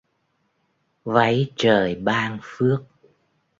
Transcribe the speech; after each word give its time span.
Váy 1.03 1.51
trời 1.55 1.95
ban 1.95 2.39
phước 2.41 2.81